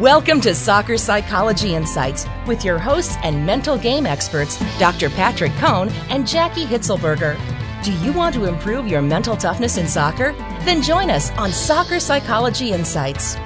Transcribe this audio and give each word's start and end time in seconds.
Welcome 0.00 0.40
to 0.40 0.56
Soccer 0.56 0.98
Psychology 0.98 1.76
Insights 1.76 2.26
with 2.48 2.64
your 2.64 2.80
hosts 2.80 3.16
and 3.22 3.46
mental 3.46 3.78
game 3.78 4.06
experts, 4.06 4.58
Dr. 4.76 5.08
Patrick 5.08 5.52
Cohn 5.52 5.88
and 6.10 6.24
Jaki 6.24 6.66
Hitzelberger. 6.66 7.38
Do 7.84 7.92
you 8.04 8.12
want 8.12 8.34
to 8.34 8.46
improve 8.46 8.88
your 8.88 9.02
mental 9.02 9.36
toughness 9.36 9.76
in 9.76 9.86
soccer? 9.86 10.32
Then 10.64 10.82
join 10.82 11.10
us 11.10 11.30
on 11.38 11.52
Soccer 11.52 12.00
Psychology 12.00 12.72
Insights. 12.72 13.36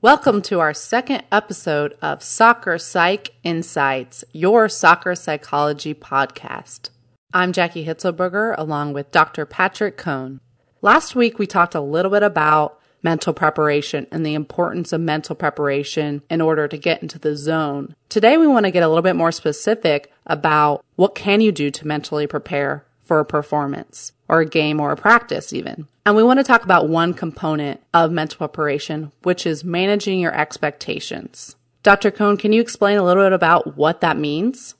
Welcome 0.00 0.40
to 0.42 0.60
our 0.60 0.72
second 0.72 1.24
episode 1.32 1.96
of 2.00 2.22
Soccer 2.22 2.78
Psych 2.78 3.34
Insights, 3.42 4.22
your 4.30 4.68
soccer 4.68 5.16
psychology 5.16 5.94
podcast. 5.94 6.90
I'm 7.34 7.52
Jaki 7.52 7.84
Hitzelberger 7.84 8.54
along 8.56 8.92
with 8.92 9.10
Dr. 9.10 9.44
Patrick 9.46 9.96
Cohn. 9.96 10.38
Last 10.80 11.16
week 11.16 11.40
we 11.40 11.48
talked 11.48 11.74
a 11.74 11.80
little 11.80 12.12
bit 12.12 12.22
about 12.22 12.78
mental 13.02 13.32
preparation 13.32 14.06
and 14.10 14.24
the 14.24 14.34
importance 14.34 14.92
of 14.92 15.00
mental 15.00 15.34
preparation 15.34 16.22
in 16.30 16.40
order 16.40 16.68
to 16.68 16.76
get 16.76 17.02
into 17.02 17.18
the 17.18 17.36
zone. 17.36 17.94
Today 18.08 18.36
we 18.36 18.46
want 18.46 18.66
to 18.66 18.70
get 18.70 18.82
a 18.82 18.88
little 18.88 19.02
bit 19.02 19.16
more 19.16 19.32
specific 19.32 20.12
about 20.26 20.84
what 20.96 21.14
can 21.14 21.40
you 21.40 21.52
do 21.52 21.70
to 21.70 21.86
mentally 21.86 22.26
prepare 22.26 22.84
for 23.02 23.18
a 23.18 23.24
performance 23.24 24.12
or 24.28 24.40
a 24.40 24.46
game 24.46 24.80
or 24.80 24.92
a 24.92 24.96
practice 24.96 25.52
even. 25.52 25.86
And 26.06 26.16
we 26.16 26.22
want 26.22 26.38
to 26.40 26.44
talk 26.44 26.64
about 26.64 26.88
one 26.88 27.14
component 27.14 27.80
of 27.92 28.10
mental 28.10 28.38
preparation, 28.38 29.12
which 29.22 29.46
is 29.46 29.64
managing 29.64 30.20
your 30.20 30.34
expectations. 30.34 31.56
Dr. 31.82 32.10
Cohn, 32.10 32.36
can 32.36 32.52
you 32.52 32.60
explain 32.60 32.96
a 32.96 33.02
little 33.02 33.24
bit 33.24 33.32
about 33.32 33.76
what 33.76 34.00
that 34.00 34.16
means? 34.16 34.74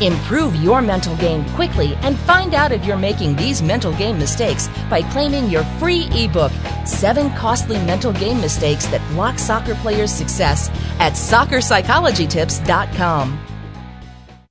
Improve 0.00 0.54
your 0.56 0.80
mental 0.80 1.16
game 1.16 1.44
quickly 1.50 1.94
and 2.02 2.16
find 2.20 2.54
out 2.54 2.70
if 2.70 2.84
you're 2.84 2.96
making 2.96 3.34
these 3.34 3.60
mental 3.60 3.92
game 3.94 4.16
mistakes 4.18 4.68
by 4.88 5.02
claiming 5.02 5.50
your 5.50 5.64
free 5.80 6.08
ebook, 6.12 6.52
Seven 6.86 7.30
Costly 7.30 7.78
Mental 7.84 8.12
Game 8.12 8.40
Mistakes 8.40 8.86
That 8.86 9.04
Block 9.10 9.36
Soccer 9.38 9.74
Players' 9.76 10.12
Success, 10.12 10.68
at 11.00 11.14
soccerpsychologytips.com. 11.14 13.38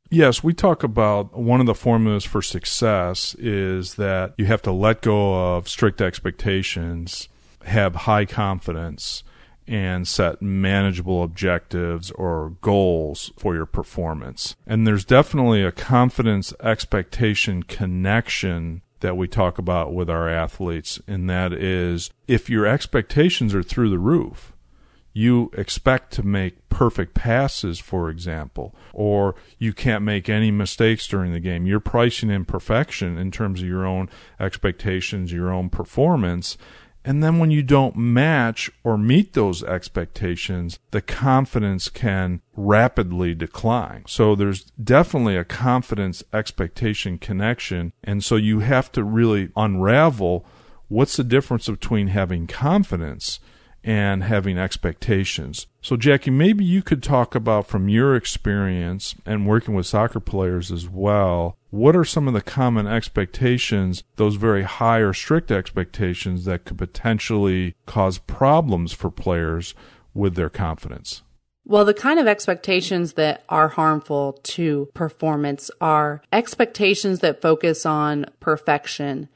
Yes, 0.09 0.43
we 0.43 0.53
talk 0.53 0.83
about 0.83 1.37
one 1.37 1.59
of 1.59 1.65
the 1.65 1.75
formulas 1.75 2.23
for 2.23 2.41
success 2.41 3.35
is 3.35 3.95
that 3.95 4.33
you 4.37 4.45
have 4.45 4.61
to 4.61 4.71
let 4.71 5.01
go 5.01 5.55
of 5.55 5.67
strict 5.67 6.01
expectations, 6.01 7.27
have 7.65 7.95
high 7.95 8.23
confidence, 8.23 9.23
and 9.67 10.07
set 10.07 10.41
manageable 10.41 11.23
objectives 11.23 12.11
or 12.11 12.55
goals 12.61 13.31
for 13.37 13.55
your 13.55 13.65
performance. 13.65 14.55
And 14.65 14.87
there's 14.87 15.05
definitely 15.05 15.63
a 15.63 15.71
confidence 15.71 16.53
expectation 16.61 17.63
connection 17.63 18.81
that 19.01 19.17
we 19.17 19.27
talk 19.27 19.57
about 19.57 19.93
with 19.93 20.09
our 20.09 20.27
athletes, 20.27 20.99
and 21.07 21.29
that 21.29 21.53
is 21.53 22.09
if 22.27 22.49
your 22.49 22.65
expectations 22.65 23.53
are 23.53 23.63
through 23.63 23.89
the 23.89 23.99
roof, 23.99 24.53
you 25.13 25.49
expect 25.53 26.13
to 26.13 26.21
make 26.21 26.69
perfect 26.69 27.15
passes, 27.15 27.79
for 27.79 28.07
example, 28.07 28.75
or 28.93 29.33
you 29.57 29.73
can't 29.73 30.03
make 30.03 30.29
any 30.29 30.51
mistakes 30.51 31.07
during 31.07 31.33
the 31.33 31.39
game. 31.39 31.65
You're 31.65 31.79
pricing 31.79 32.29
in 32.29 32.45
perfection 32.45 33.17
in 33.17 33.31
terms 33.31 33.61
of 33.61 33.67
your 33.67 33.83
own 33.83 34.09
expectations, 34.39 35.31
your 35.31 35.51
own 35.51 35.69
performance. 35.69 36.55
And 37.07 37.23
then 37.23 37.39
when 37.39 37.51
you 37.51 37.63
don't 37.63 37.95
match 37.95 38.69
or 38.83 38.97
meet 38.97 39.31
those 39.31 39.63
expectations, 39.63 40.77
the 40.91 40.99
confidence 40.99 41.87
can 41.87 42.41
rapidly 42.53 43.33
decline. 43.33 44.03
So 44.07 44.35
there's 44.35 44.65
definitely 44.71 45.37
a 45.37 45.45
confidence 45.45 46.21
expectation 46.33 47.17
connection. 47.17 47.93
And 48.03 48.25
so 48.25 48.35
you 48.35 48.59
have 48.59 48.91
to 48.91 49.05
really 49.05 49.51
unravel 49.55 50.45
what's 50.89 51.15
the 51.15 51.23
difference 51.23 51.69
between 51.69 52.07
having 52.07 52.45
confidence 52.45 53.39
and 53.87 54.21
having 54.21 54.57
expectations. 54.57 55.65
So, 55.81 55.95
Jaki, 55.95 56.31
maybe 56.31 56.65
you 56.65 56.83
could 56.83 57.01
talk 57.01 57.35
about 57.35 57.67
from 57.67 57.87
your 57.87 58.17
experience 58.17 59.15
and 59.25 59.47
working 59.47 59.73
with 59.73 59.85
soccer 59.85 60.19
players 60.19 60.73
as 60.73 60.89
well. 60.89 61.55
What 61.69 61.95
are 61.95 62.03
some 62.03 62.27
of 62.27 62.33
the 62.33 62.41
common 62.41 62.85
expectations, 62.85 64.03
those 64.17 64.35
very 64.35 64.63
high 64.63 64.97
or 64.97 65.13
strict 65.13 65.51
expectations 65.51 66.43
that 66.43 66.65
could 66.65 66.77
potentially 66.77 67.75
cause 67.85 68.17
problems 68.17 68.91
for 68.91 69.09
players 69.09 69.73
with 70.13 70.35
their 70.35 70.49
confidence? 70.49 71.21
Well, 71.63 71.85
the 71.85 71.93
kind 71.93 72.19
of 72.19 72.27
expectations 72.27 73.13
that 73.13 73.45
are 73.47 73.69
harmful 73.69 74.33
to 74.43 74.89
performance 74.95 75.71
are 75.79 76.21
expectations 76.33 77.19
that 77.19 77.41
focus 77.41 77.85
on 77.85 78.25
perfection. 78.41 79.29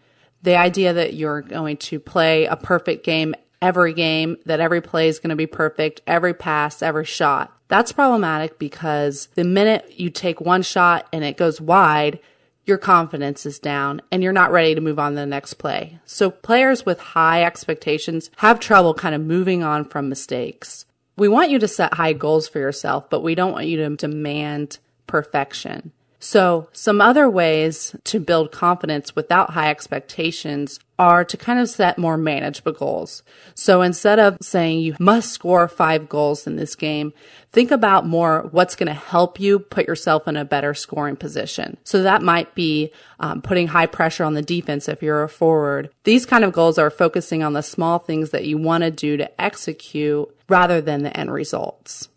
The 0.43 0.57
idea 0.57 0.91
that 0.91 1.13
you're 1.13 1.41
going 1.41 1.77
to 1.77 2.01
play 2.01 2.45
a 2.45 2.57
perfect 2.57 3.05
game 3.05 3.33
every 3.61 3.93
game, 3.93 4.37
that 4.45 4.59
every 4.59 4.81
play 4.81 5.07
is 5.07 5.19
going 5.19 5.29
to 5.29 5.35
be 5.35 5.47
perfect, 5.47 6.01
every 6.07 6.33
pass, 6.33 6.81
every 6.81 7.05
shot. 7.05 7.55
That's 7.67 7.91
problematic 7.91 8.59
because 8.59 9.27
the 9.35 9.43
minute 9.43 9.93
you 9.95 10.09
take 10.09 10.41
one 10.41 10.61
shot 10.61 11.07
and 11.13 11.23
it 11.23 11.37
goes 11.37 11.61
wide, 11.61 12.19
your 12.65 12.77
confidence 12.77 13.45
is 13.45 13.59
down 13.59 14.01
and 14.11 14.21
you're 14.21 14.33
not 14.33 14.51
ready 14.51 14.75
to 14.75 14.81
move 14.81 14.99
on 14.99 15.13
to 15.13 15.19
the 15.19 15.25
next 15.25 15.55
play. 15.55 15.99
So 16.05 16.29
players 16.29 16.85
with 16.85 16.99
high 16.99 17.43
expectations 17.43 18.29
have 18.37 18.59
trouble 18.59 18.93
kind 18.93 19.15
of 19.15 19.21
moving 19.21 19.63
on 19.63 19.85
from 19.85 20.09
mistakes. 20.09 20.85
We 21.17 21.27
want 21.27 21.51
you 21.51 21.59
to 21.59 21.67
set 21.67 21.93
high 21.93 22.13
goals 22.13 22.47
for 22.47 22.59
yourself, 22.59 23.09
but 23.09 23.21
we 23.21 23.35
don't 23.35 23.51
want 23.53 23.67
you 23.67 23.77
to 23.77 23.95
demand 23.95 24.79
perfection. 25.07 25.91
So 26.23 26.69
some 26.71 27.01
other 27.01 27.27
ways 27.27 27.95
to 28.05 28.19
build 28.19 28.51
confidence 28.51 29.15
without 29.15 29.49
high 29.49 29.71
expectations 29.71 30.79
are 30.99 31.25
to 31.25 31.35
kind 31.35 31.59
of 31.59 31.67
set 31.67 31.97
more 31.97 32.15
manageable 32.15 32.73
goals. 32.73 33.23
So 33.55 33.81
instead 33.81 34.19
of 34.19 34.37
saying 34.39 34.81
you 34.81 34.95
must 34.99 35.31
score 35.31 35.67
five 35.67 36.07
goals 36.07 36.45
in 36.45 36.57
this 36.57 36.75
game, 36.75 37.11
think 37.51 37.71
about 37.71 38.05
more 38.05 38.47
what's 38.51 38.75
going 38.75 38.87
to 38.87 38.93
help 38.93 39.39
you 39.39 39.57
put 39.57 39.87
yourself 39.87 40.27
in 40.27 40.37
a 40.37 40.45
better 40.45 40.75
scoring 40.75 41.15
position. 41.15 41.77
So 41.85 42.03
that 42.03 42.21
might 42.21 42.53
be 42.53 42.91
um, 43.19 43.41
putting 43.41 43.67
high 43.67 43.87
pressure 43.87 44.23
on 44.23 44.35
the 44.35 44.43
defense 44.43 44.87
if 44.87 45.01
you're 45.01 45.23
a 45.23 45.29
forward. 45.29 45.89
These 46.03 46.27
kind 46.27 46.43
of 46.43 46.53
goals 46.53 46.77
are 46.77 46.91
focusing 46.91 47.41
on 47.41 47.53
the 47.53 47.63
small 47.63 47.97
things 47.97 48.29
that 48.29 48.45
you 48.45 48.59
want 48.59 48.83
to 48.83 48.91
do 48.91 49.17
to 49.17 49.41
execute 49.41 50.29
rather 50.47 50.81
than 50.81 51.01
the 51.01 51.17
end 51.17 51.33
results. 51.33 52.09